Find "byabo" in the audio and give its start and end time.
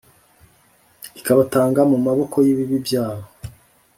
2.85-3.25